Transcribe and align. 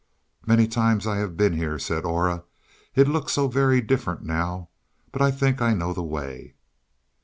"Many 0.47 0.67
times 0.67 1.05
I 1.05 1.17
have 1.17 1.37
been 1.37 1.53
here," 1.53 1.77
said 1.77 2.05
Aura. 2.05 2.43
"It 2.95 3.07
looks 3.07 3.33
so 3.33 3.47
very 3.47 3.81
different 3.81 4.23
now, 4.23 4.69
but 5.11 5.21
I 5.21 5.29
think 5.29 5.61
I 5.61 5.75
know 5.75 5.93
the 5.93 6.01
way." 6.01 6.55